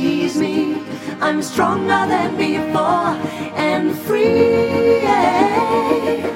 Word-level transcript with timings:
tease 0.00 0.36
me. 0.36 0.82
I'm 1.20 1.42
stronger 1.42 2.06
than 2.12 2.36
before 2.36 3.12
and 3.54 3.94
free. 3.98 5.00
Calm 6.20 6.29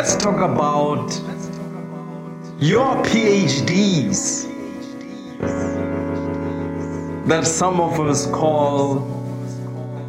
Let's 0.00 0.14
talk 0.14 0.36
about 0.36 1.10
your 2.60 2.86
PhDs 3.02 4.46
that 7.26 7.44
some 7.44 7.80
of 7.80 7.98
us 7.98 8.30
call 8.30 9.00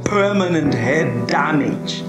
permanent 0.06 0.76
head 0.76 1.26
damage. 1.26 2.04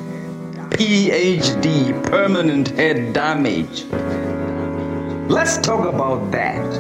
PhD, 0.77 2.05
permanent 2.05 2.69
head 2.69 3.15
damage. 3.15 3.87
Let's 5.31 5.57
talk 5.57 5.87
about 5.87 6.31
that. 6.33 6.71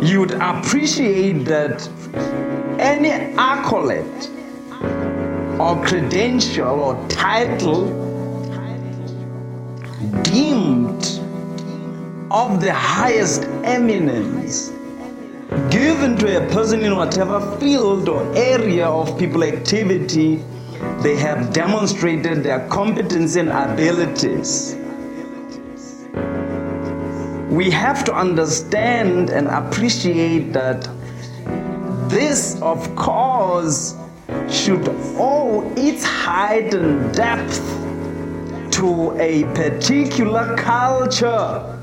You'd 0.00 0.30
appreciate 0.30 1.44
that 1.46 1.88
any 2.78 3.10
accolade 3.36 4.35
or 5.58 5.82
credential 5.84 6.80
or 6.80 7.08
title 7.08 7.86
deemed 10.22 11.20
of 12.30 12.60
the 12.60 12.72
highest 12.72 13.44
eminence 13.64 14.70
given 15.70 16.16
to 16.18 16.36
a 16.36 16.48
person 16.52 16.82
in 16.82 16.96
whatever 16.96 17.56
field 17.58 18.08
or 18.08 18.22
area 18.36 18.86
of 18.86 19.18
people 19.18 19.44
activity 19.44 20.42
they 21.02 21.16
have 21.16 21.52
demonstrated 21.52 22.42
their 22.42 22.68
competence 22.68 23.36
and 23.36 23.48
abilities. 23.48 24.76
We 27.50 27.70
have 27.70 28.04
to 28.04 28.14
understand 28.14 29.30
and 29.30 29.46
appreciate 29.48 30.52
that 30.52 30.88
this, 32.08 32.60
of 32.60 32.94
course, 32.96 33.95
should 34.66 34.88
owe 35.16 35.62
its 35.76 36.02
height 36.02 36.74
and 36.74 37.14
depth 37.14 37.60
to 38.72 39.16
a 39.20 39.44
particular 39.54 40.56
culture 40.56 41.78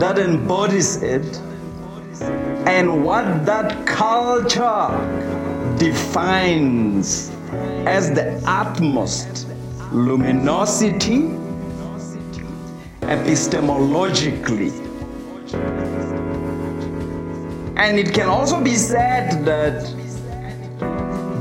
that 0.00 0.18
embodies 0.18 1.04
it 1.04 1.40
and 2.66 3.04
what 3.04 3.46
that 3.46 3.86
culture 3.86 4.88
defines 5.78 7.30
as 7.86 8.10
the 8.10 8.42
utmost 8.44 9.46
luminosity 9.92 11.28
epistemologically. 13.02 14.72
And 17.76 18.00
it 18.00 18.12
can 18.12 18.28
also 18.28 18.60
be 18.60 18.74
said 18.74 19.44
that 19.44 19.99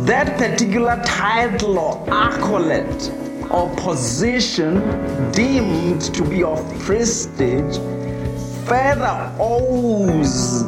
that 0.09 0.39
particular 0.39 0.99
title 1.05 1.77
or 1.77 2.03
accolade 2.09 3.11
or 3.51 3.69
position 3.75 4.81
deemed 5.31 6.01
to 6.01 6.23
be 6.23 6.41
of 6.41 6.59
prestige 6.79 7.77
further 8.67 9.31
owes 9.39 10.63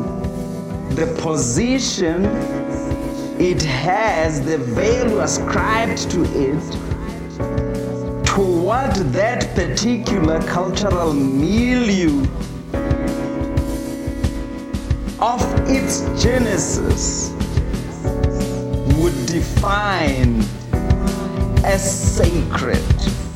the 0.96 1.08
position 1.24 2.24
it 3.40 3.64
has, 3.64 4.46
the 4.46 4.60
value 4.60 5.22
ascribed 5.22 6.12
to 6.12 6.22
it, 6.36 6.62
to 8.28 8.42
what 8.42 8.94
that 9.12 9.56
particular 9.56 10.40
cultural 10.44 11.14
milieu 11.14 12.22
of 15.20 15.42
its 15.68 16.02
genesis 16.22 17.34
would 19.02 19.26
define 19.26 20.40
as 21.66 21.82
sacred. 22.16 23.31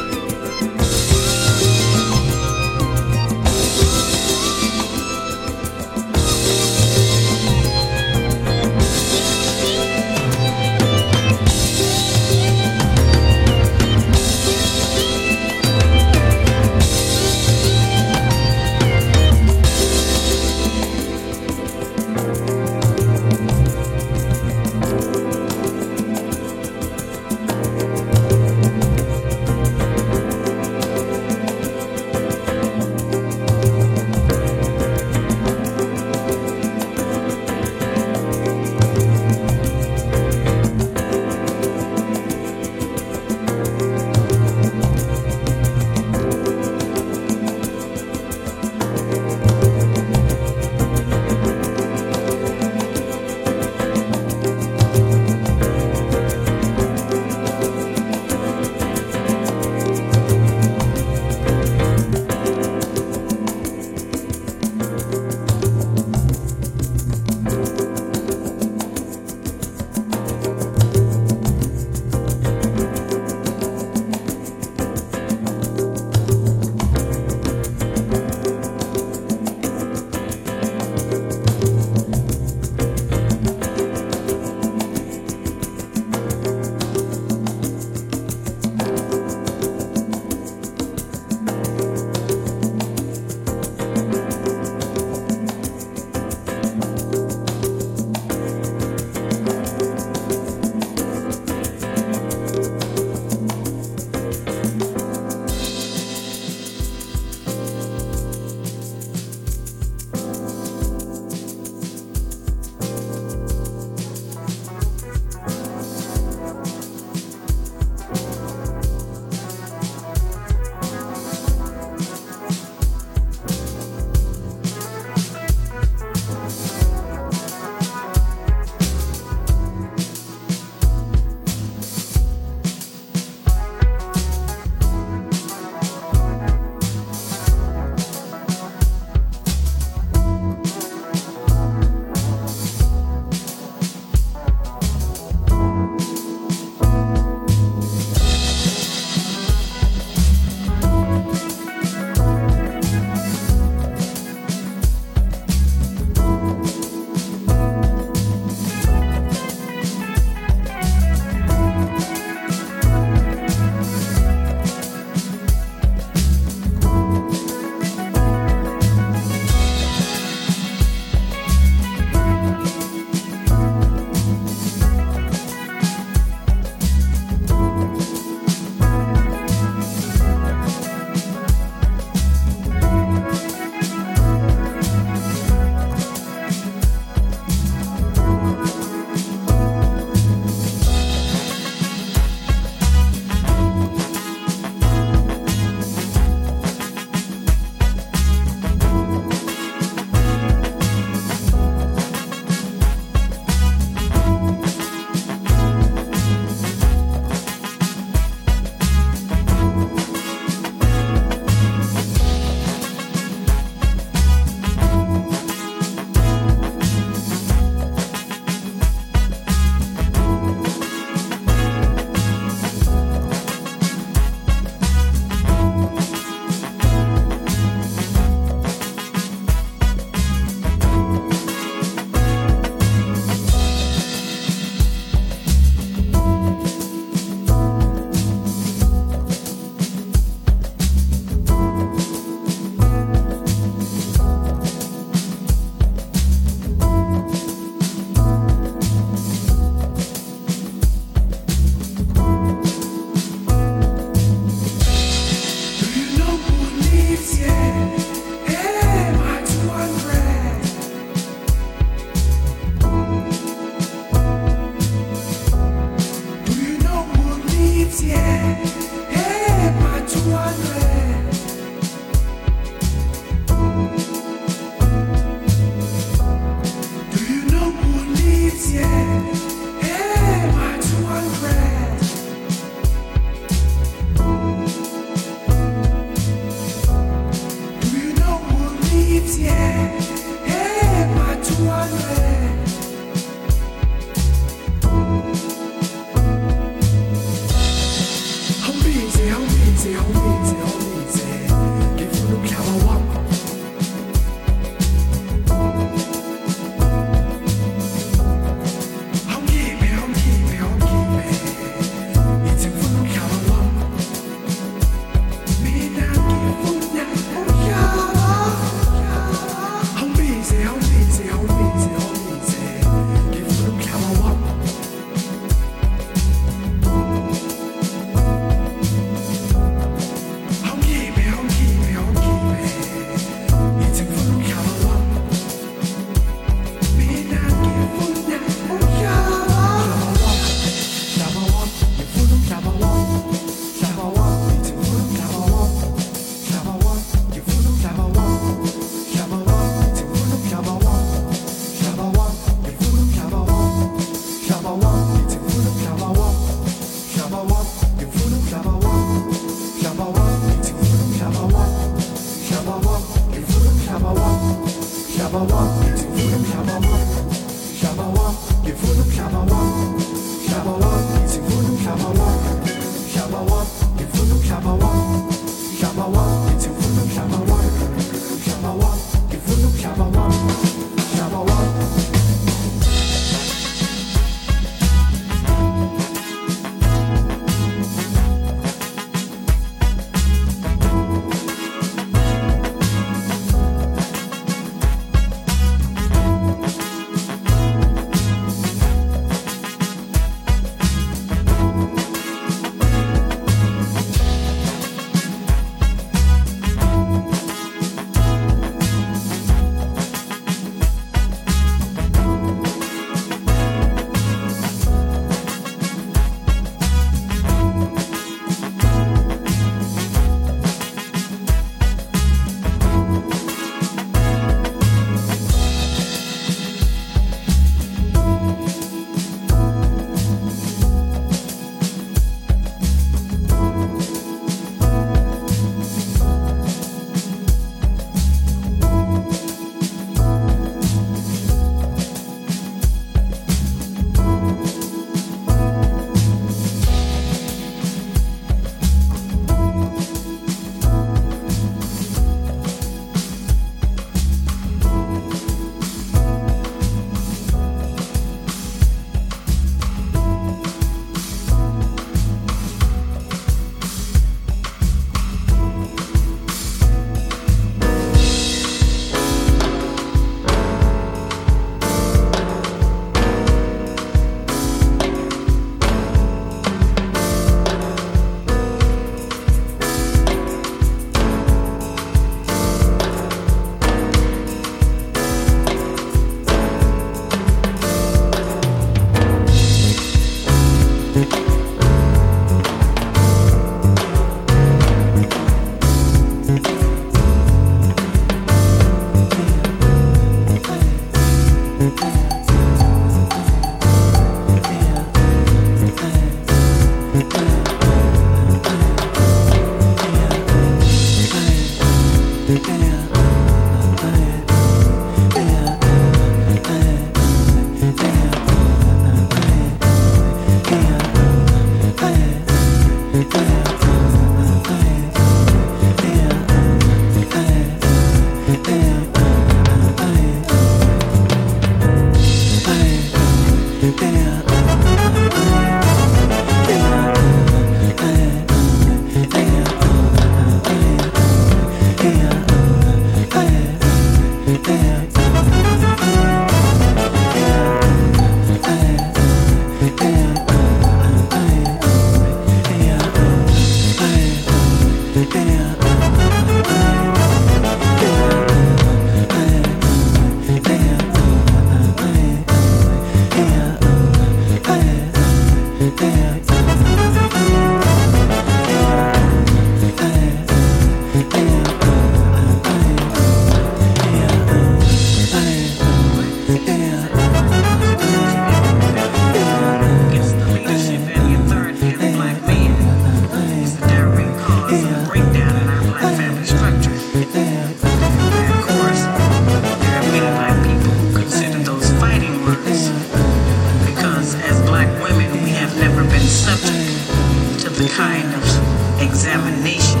The 597.78 597.88
kind 597.90 598.26
of 598.34 599.00
examination 599.00 600.00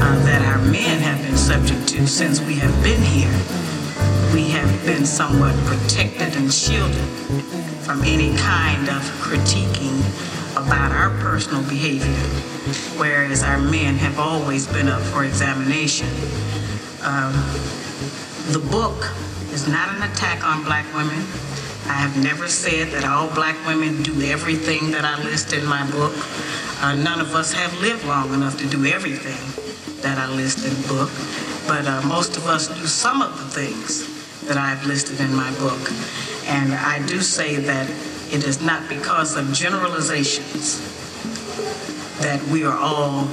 uh, 0.00 0.24
that 0.24 0.40
our 0.46 0.64
men 0.64 0.98
have 0.98 1.20
been 1.20 1.36
subject 1.36 1.86
to 1.86 2.06
since 2.06 2.40
we 2.40 2.54
have 2.54 2.72
been 2.82 3.02
here. 3.02 3.28
We 4.32 4.48
have 4.48 4.86
been 4.86 5.04
somewhat 5.04 5.54
protected 5.66 6.34
and 6.36 6.50
shielded 6.50 7.04
from 7.84 8.00
any 8.04 8.34
kind 8.38 8.88
of 8.88 9.02
critiquing 9.20 10.00
about 10.52 10.90
our 10.90 11.10
personal 11.20 11.62
behavior, 11.64 12.16
whereas 12.96 13.42
our 13.42 13.58
men 13.58 13.96
have 13.96 14.18
always 14.18 14.66
been 14.66 14.88
up 14.88 15.02
for 15.02 15.24
examination. 15.24 16.08
Um, 17.02 17.34
the 18.52 18.66
book 18.70 19.12
is 19.52 19.68
not 19.68 19.94
an 19.94 20.10
attack 20.10 20.42
on 20.42 20.64
black 20.64 20.86
women. 20.94 21.26
I 21.86 21.92
have 21.92 22.16
never 22.22 22.48
said 22.48 22.88
that 22.92 23.04
all 23.04 23.28
black 23.34 23.56
women 23.66 24.02
do 24.02 24.22
everything 24.22 24.90
that 24.92 25.04
I 25.04 25.22
list 25.22 25.52
in 25.52 25.66
my 25.66 25.88
book. 25.90 26.14
Uh, 26.80 26.94
none 26.94 27.20
of 27.20 27.34
us 27.34 27.52
have 27.52 27.78
lived 27.80 28.04
long 28.06 28.32
enough 28.32 28.58
to 28.58 28.66
do 28.68 28.86
everything 28.86 29.36
that 30.02 30.18
I 30.18 30.28
list 30.34 30.64
in 30.64 30.74
the 30.82 30.88
book, 30.88 31.10
but 31.68 31.86
uh, 31.86 32.00
most 32.08 32.36
of 32.36 32.46
us 32.46 32.68
do 32.68 32.86
some 32.86 33.20
of 33.20 33.36
the 33.36 33.44
things 33.44 34.08
that 34.46 34.56
I've 34.56 34.84
listed 34.86 35.20
in 35.20 35.34
my 35.34 35.50
book. 35.58 35.90
And 36.46 36.72
I 36.72 37.04
do 37.06 37.20
say 37.20 37.56
that 37.56 37.88
it 38.32 38.44
is 38.44 38.62
not 38.62 38.88
because 38.88 39.36
of 39.36 39.52
generalizations 39.52 40.80
that 42.20 42.42
we 42.48 42.64
are 42.64 42.76
all 42.76 43.24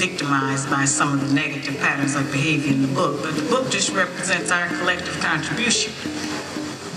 victimized 0.00 0.70
by 0.70 0.84
some 0.86 1.12
of 1.12 1.28
the 1.28 1.34
negative 1.34 1.78
patterns 1.78 2.14
of 2.14 2.30
behavior 2.32 2.72
in 2.72 2.82
the 2.82 2.88
book, 2.88 3.20
but 3.22 3.34
the 3.36 3.48
book 3.50 3.70
just 3.70 3.92
represents 3.92 4.50
our 4.50 4.68
collective 4.78 5.18
contribution. 5.20 5.92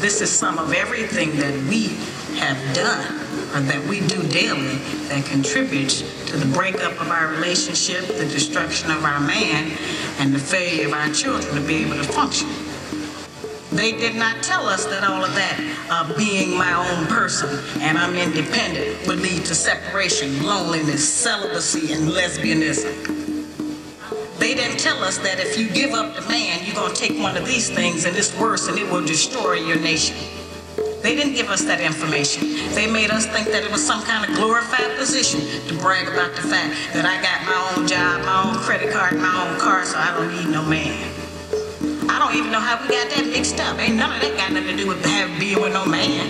This 0.03 0.19
is 0.19 0.29
some 0.29 0.59
of 0.59 0.73
everything 0.73 1.37
that 1.37 1.53
we 1.69 1.87
have 2.35 2.57
done 2.75 3.15
or 3.55 3.61
that 3.61 3.81
we 3.87 4.01
do 4.01 4.21
daily 4.27 4.75
that 5.07 5.25
contributes 5.25 6.01
to 6.25 6.35
the 6.35 6.45
breakup 6.53 6.99
of 6.99 7.07
our 7.07 7.29
relationship, 7.29 8.05
the 8.07 8.25
destruction 8.25 8.91
of 8.91 9.05
our 9.05 9.21
man, 9.21 9.71
and 10.19 10.35
the 10.35 10.39
failure 10.39 10.87
of 10.87 10.93
our 10.93 11.07
children 11.13 11.55
to 11.55 11.61
be 11.61 11.85
able 11.85 11.95
to 11.95 12.03
function. 12.03 12.49
They 13.71 13.93
did 13.93 14.17
not 14.17 14.43
tell 14.43 14.67
us 14.67 14.85
that 14.87 15.05
all 15.05 15.23
of 15.23 15.33
that, 15.35 15.87
uh, 15.89 16.13
being 16.17 16.57
my 16.57 16.73
own 16.73 17.05
person 17.07 17.63
and 17.79 17.97
I'm 17.97 18.17
independent, 18.17 19.07
would 19.07 19.21
lead 19.21 19.45
to 19.45 19.55
separation, 19.55 20.43
loneliness, 20.43 21.07
celibacy, 21.07 21.93
and 21.93 22.09
lesbianism. 22.09 23.22
They 24.43 24.55
didn't 24.55 24.77
tell 24.77 25.01
us 25.05 25.19
that 25.19 25.39
if 25.39 25.57
you 25.57 25.69
give 25.69 25.93
up 25.93 26.15
the 26.15 26.21
man, 26.27 26.65
you're 26.65 26.75
going 26.75 26.93
to 26.93 26.99
take 26.99 27.17
one 27.17 27.37
of 27.37 27.45
these 27.45 27.69
things 27.69 28.03
and 28.03 28.13
it's 28.13 28.37
worse 28.37 28.67
and 28.67 28.77
it 28.77 28.83
will 28.91 29.05
destroy 29.05 29.53
your 29.53 29.79
nation. 29.79 30.17
They 31.01 31.15
didn't 31.15 31.35
give 31.35 31.49
us 31.49 31.63
that 31.63 31.79
information. 31.79 32.49
They 32.75 32.85
made 32.91 33.09
us 33.09 33.25
think 33.25 33.47
that 33.47 33.63
it 33.63 33.71
was 33.71 33.81
some 33.81 34.03
kind 34.03 34.29
of 34.29 34.35
glorified 34.35 34.97
position 34.97 35.39
to 35.69 35.77
brag 35.81 36.09
about 36.09 36.35
the 36.35 36.41
fact 36.41 36.75
that 36.91 37.05
I 37.05 37.23
got 37.23 37.47
my 37.47 37.55
own 37.71 37.87
job, 37.87 38.25
my 38.25 38.51
own 38.51 38.55
credit 38.55 38.91
card, 38.91 39.13
my 39.13 39.47
own 39.47 39.57
car, 39.61 39.85
so 39.85 39.97
I 39.97 40.11
don't 40.11 40.35
need 40.35 40.51
no 40.51 40.61
man. 40.61 40.91
I 42.09 42.19
don't 42.19 42.35
even 42.35 42.51
know 42.51 42.59
how 42.59 42.83
we 42.83 42.89
got 42.89 43.09
that 43.11 43.25
mixed 43.25 43.61
up. 43.61 43.79
Ain't 43.79 43.95
none 43.95 44.13
of 44.13 44.21
that 44.21 44.35
got 44.35 44.51
nothing 44.51 44.75
to 44.75 44.83
do 44.83 44.89
with 44.89 45.05
having 45.05 45.39
being 45.39 45.61
with 45.61 45.71
no 45.71 45.85
man. 45.85 46.27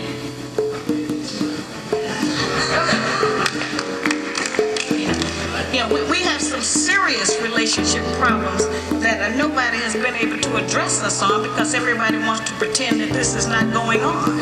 Yeah, 5.83 5.93
we, 5.93 6.09
we 6.09 6.19
have 6.21 6.41
some 6.41 6.61
serious 6.61 7.41
relationship 7.41 8.03
problems 8.15 8.67
that 9.03 9.19
uh, 9.19 9.35
nobody 9.35 9.77
has 9.79 9.93
been 9.93 10.15
able 10.15 10.39
to 10.39 10.55
address 10.55 11.03
us 11.03 11.21
on 11.21 11.43
because 11.43 11.73
everybody 11.73 12.17
wants 12.19 12.49
to 12.49 12.55
pretend 12.55 13.01
that 13.01 13.11
this 13.11 13.35
is 13.35 13.47
not 13.47 13.73
going 13.73 13.99
on. 13.99 14.37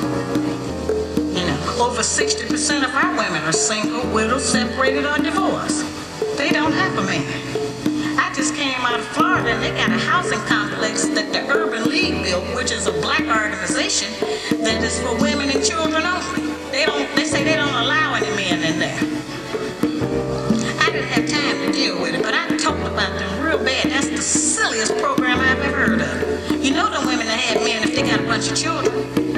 You 1.34 1.46
know, 1.48 1.58
over 1.82 2.02
60% 2.02 2.84
of 2.84 2.94
our 2.94 3.18
women 3.18 3.42
are 3.44 3.54
single, 3.54 4.06
widowed, 4.14 4.42
separated, 4.42 5.06
or 5.06 5.18
divorced. 5.18 5.82
They 6.38 6.50
don't 6.50 6.74
have 6.74 6.96
a 7.00 7.04
man. 7.10 7.26
I 8.20 8.32
just 8.36 8.54
came 8.54 8.80
out 8.82 9.00
of 9.00 9.06
Florida 9.08 9.50
and 9.50 9.64
they 9.64 9.72
got 9.72 9.89
a 9.89 9.98
housing 9.98 10.39
complex 10.46 11.08
that 11.08 11.34
the 11.34 11.42
Urban 11.50 11.89
League 11.89 12.22
built, 12.24 12.46
which 12.56 12.72
is 12.72 12.86
a 12.86 12.94
black 13.02 13.22
organization 13.22 14.14
that 14.62 14.84
is 14.84 15.00
for 15.02 15.20
women 15.20 15.50
and 15.50 15.66
children 15.66 16.04
only. 16.06 16.54
They 16.70 16.86
don't. 16.86 17.10
They 17.16 17.26
say 17.26 17.44
they 17.44 17.56
don't 17.56 17.74
allow 17.74 18.14
any 18.14 18.30
men 18.36 18.62
in 18.62 18.80
there. 18.80 19.11
Deal 21.92 22.02
with 22.02 22.16
it, 22.16 22.24
but 22.24 22.34
I 22.34 22.48
talked 22.58 22.82
about 22.82 23.20
them 23.20 23.44
real 23.44 23.58
bad. 23.58 23.92
That's 23.92 24.10
the 24.10 24.22
silliest 24.22 24.98
program 24.98 25.39
I've 25.39 25.60
ever 25.60 25.78
heard 25.78 26.02
of. 26.02 26.64
You 26.64 26.74
know 26.74 26.89
the 26.89 27.06
women 27.08 27.26
that 27.28 27.39
had 27.39 27.64
men 27.64 27.84
if 27.84 27.96
they 27.96 28.04
got 28.04 28.20
a 28.20 28.24
bunch 28.24 28.50
of 28.52 28.58
children. 28.58 29.31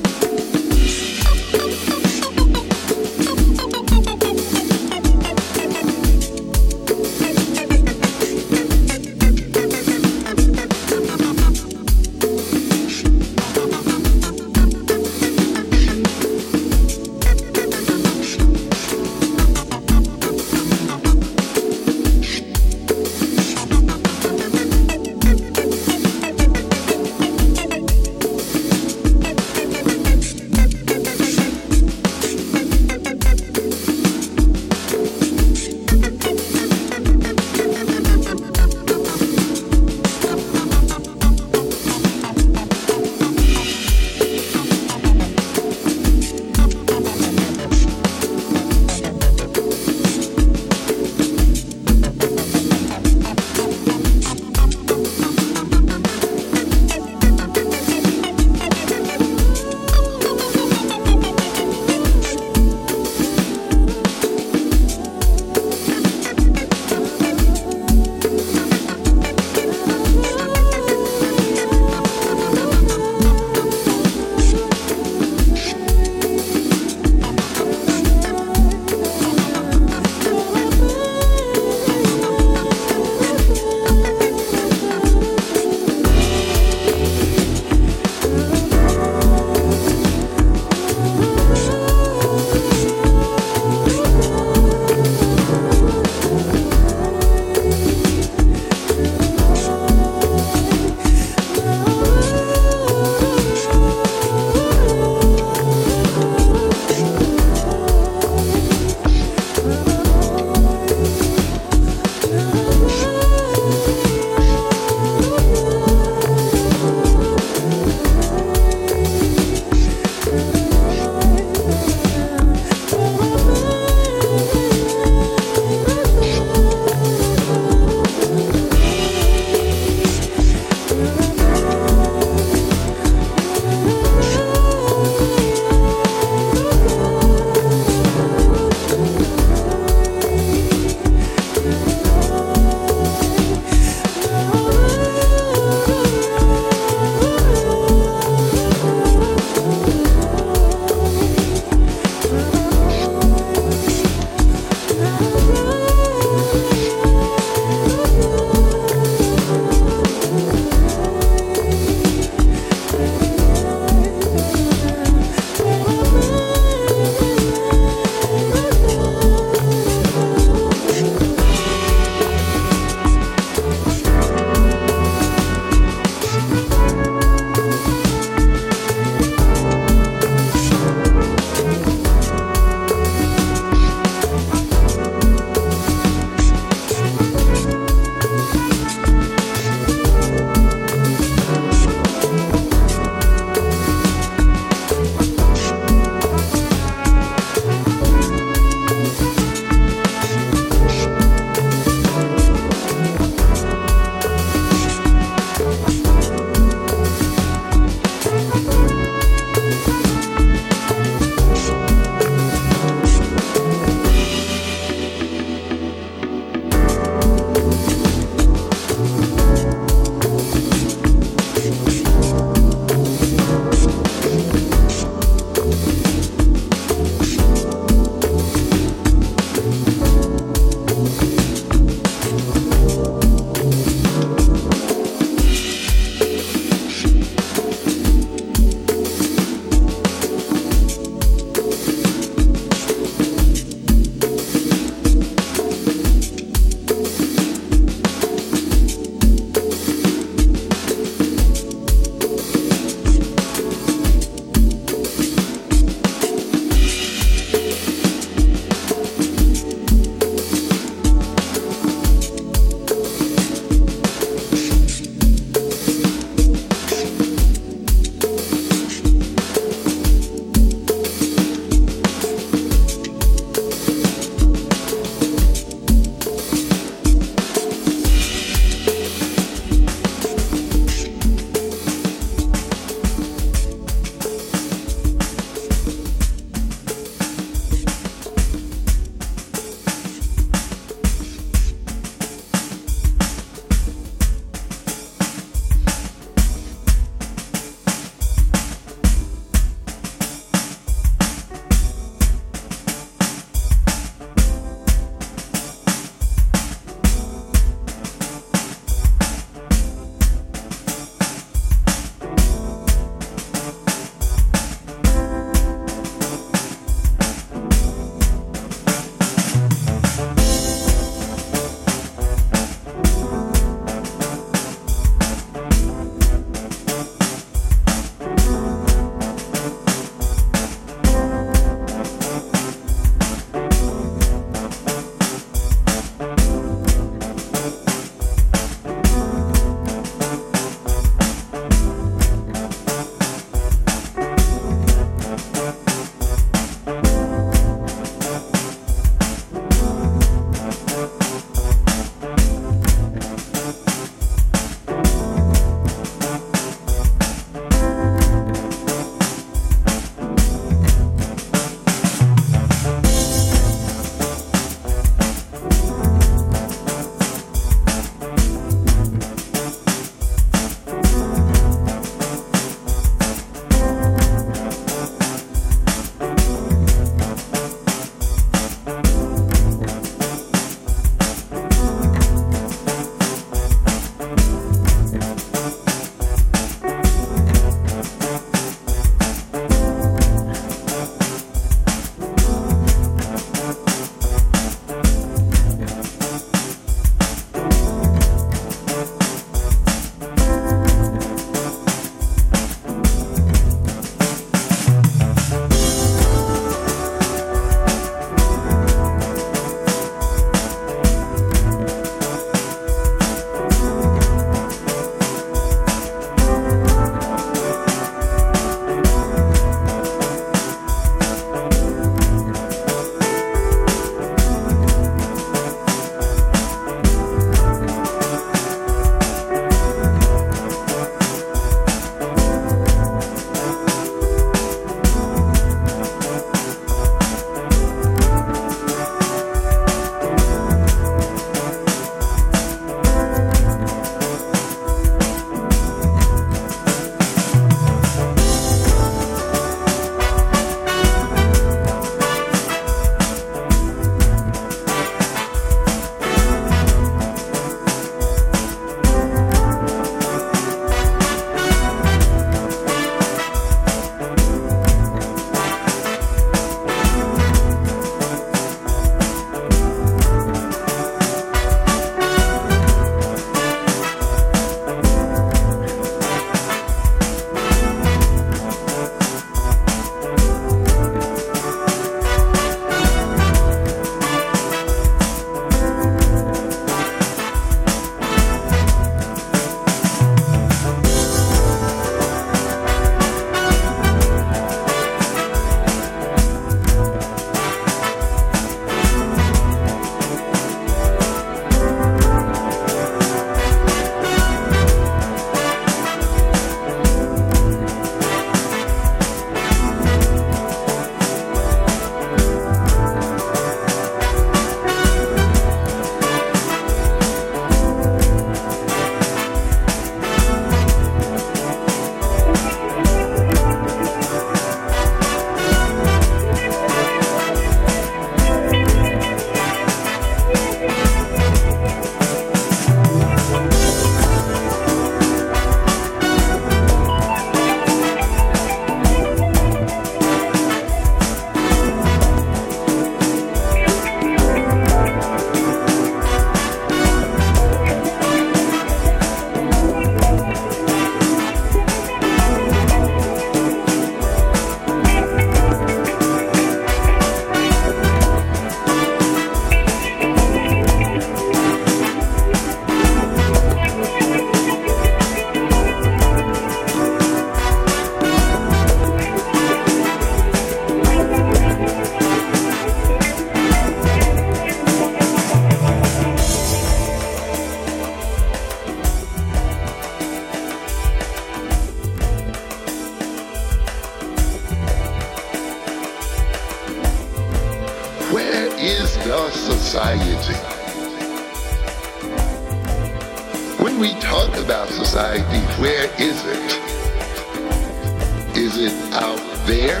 Is 598.68 598.76
it? 598.76 598.92
Out 599.14 599.40
there? 599.66 600.00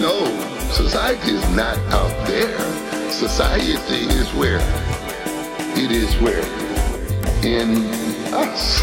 No, 0.00 0.26
society 0.72 1.32
is 1.32 1.56
not 1.56 1.78
out 1.92 2.26
there. 2.26 2.58
Society 3.10 3.72
is 4.12 4.32
where? 4.34 4.60
It 5.78 5.92
is 5.92 6.12
where? 6.20 6.44
In 7.44 7.86
us. 8.34 8.82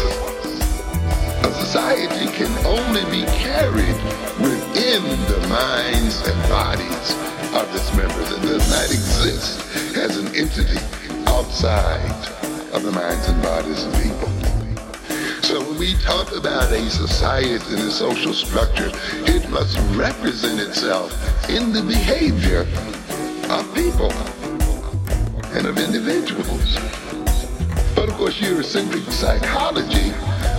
A 1.44 1.52
society 1.52 2.26
can 2.32 2.50
only 2.64 3.04
be 3.10 3.24
carried 3.32 3.98
within 4.40 5.02
the 5.28 5.46
minds 5.48 6.26
and 6.26 6.48
bodies 6.48 7.12
of 7.52 7.68
its 7.74 7.94
members. 7.94 8.30
It 8.32 8.42
does 8.42 8.68
not 8.70 8.90
exist 8.90 9.60
as 9.96 10.16
an 10.16 10.34
entity 10.34 10.78
outside 11.26 12.10
of 12.72 12.82
the 12.82 12.92
minds 12.92 13.28
and 13.28 13.42
bodies 13.42 13.84
of 13.84 13.92
people. 14.02 14.33
So 15.44 15.60
when 15.60 15.78
we 15.78 15.92
talk 15.96 16.34
about 16.34 16.72
a 16.72 16.88
society 16.88 17.74
and 17.74 17.82
a 17.82 17.90
social 17.90 18.32
structure, 18.32 18.90
it 19.26 19.46
must 19.50 19.76
represent 19.94 20.58
itself 20.58 21.12
in 21.50 21.70
the 21.70 21.82
behavior 21.82 22.60
of 23.50 23.74
people 23.74 24.10
and 25.52 25.66
of 25.66 25.76
individuals. 25.76 26.76
But 27.94 28.08
of 28.08 28.14
course, 28.14 28.40
Eurocentric 28.40 29.04
psychology 29.12 30.12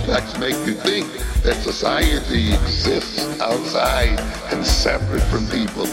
likes 0.06 0.32
to 0.34 0.38
make 0.38 0.54
you 0.64 0.74
think 0.74 1.12
that 1.42 1.56
society 1.56 2.52
exists 2.52 3.40
outside 3.40 4.20
and 4.52 4.64
separate 4.64 5.24
from 5.24 5.48
people. 5.48 5.86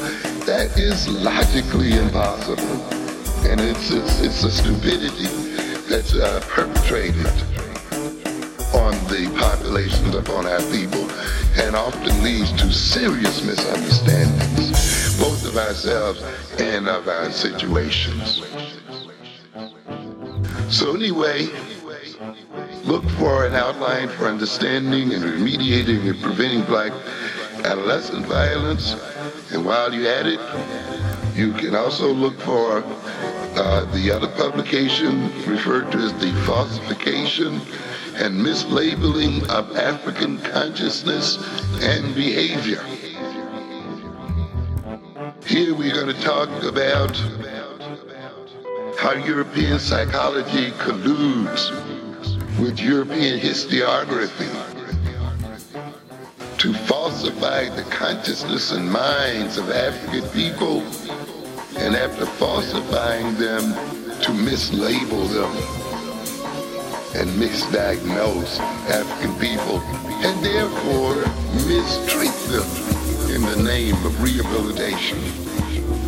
That 0.45 0.77
is 0.77 1.09
logically 1.09 1.93
impossible. 1.93 2.83
And 3.49 3.59
it's, 3.59 3.89
it's, 3.89 4.21
it's 4.21 4.43
a 4.43 4.51
stupidity 4.51 5.25
that's 5.89 6.13
uh, 6.13 6.41
perpetrated 6.47 7.52
the 9.07 9.27
populations 9.37 10.15
upon 10.15 10.45
our 10.45 10.61
people 10.71 11.09
and 11.61 11.75
often 11.75 12.23
leads 12.23 12.51
to 12.53 12.71
serious 12.71 13.43
misunderstandings, 13.43 15.17
both 15.19 15.45
of 15.45 15.57
ourselves 15.57 16.21
and 16.59 16.87
of 16.87 17.07
our 17.07 17.31
situations. 17.31 18.41
So 20.69 20.95
anyway, 20.95 21.47
look 22.83 23.03
for 23.11 23.45
an 23.45 23.53
outline 23.53 24.09
for 24.09 24.25
understanding 24.25 25.13
and 25.13 25.23
remediating 25.23 26.09
and 26.09 26.21
preventing 26.21 26.63
black 26.63 26.91
adolescent 27.65 28.25
violence. 28.25 28.95
And 29.51 29.65
while 29.65 29.93
you're 29.93 30.11
at 30.11 30.25
it, 30.25 30.39
you 31.35 31.53
can 31.53 31.75
also 31.75 32.11
look 32.11 32.39
for 32.41 32.83
uh, 33.55 33.85
the 33.93 34.11
other 34.11 34.27
publication 34.29 35.25
referred 35.45 35.91
to 35.91 35.97
as 35.99 36.13
the 36.13 36.31
falsification 36.45 37.61
and 38.15 38.39
mislabeling 38.39 39.47
of 39.49 39.75
African 39.75 40.37
consciousness 40.39 41.37
and 41.81 42.13
behavior. 42.13 42.83
Here 45.45 45.73
we're 45.73 45.93
going 45.93 46.15
to 46.15 46.21
talk 46.21 46.49
about 46.63 47.17
how 48.99 49.13
European 49.13 49.79
psychology 49.79 50.71
colludes 50.71 51.71
with 52.59 52.79
European 52.79 53.39
historiography 53.39 54.49
to 56.59 56.73
falsify 56.73 57.67
the 57.69 57.83
consciousness 57.89 58.71
and 58.71 58.89
minds 58.89 59.57
of 59.57 59.69
African 59.71 60.29
people 60.29 60.81
and 61.77 61.95
after 61.95 62.25
falsifying 62.25 63.35
them 63.35 63.73
to 64.21 64.31
mislabel 64.31 65.27
them 65.33 65.82
and 67.15 67.29
misdiagnose 67.31 68.59
African 68.89 69.33
people 69.39 69.79
and 69.79 70.43
therefore 70.43 71.15
mistreat 71.67 72.33
them 72.49 72.67
in 73.33 73.41
the 73.41 73.63
name 73.63 73.95
of 74.05 74.21
rehabilitation. 74.21 75.19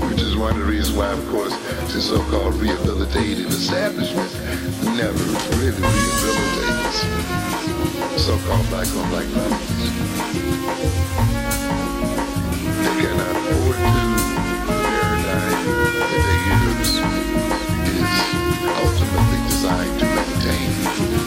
Which 0.09 0.21
is 0.21 0.35
one 0.35 0.53
of 0.53 0.59
the 0.59 0.65
reasons 0.65 0.97
why, 0.97 1.11
of 1.11 1.27
course, 1.29 1.55
the 1.93 2.01
so-called 2.01 2.55
rehabilitative 2.55 3.47
establishment 3.47 4.31
never 4.97 5.23
really 5.57 5.81
rehabilitates 5.81 7.45
so-called 8.17 8.67
black 8.69 8.87
on 8.95 9.09
black 9.09 9.25
violence. 9.25 10.05
They 12.79 12.95
cannot 13.01 13.35
afford 13.35 13.75
to. 13.75 13.81
Paradigm 14.65 15.65
that 15.99 16.21
they 16.25 16.39
use 16.69 17.54
ultimately 18.05 19.39
designed 19.49 19.99
to 19.99 20.05
maintain 20.05 21.24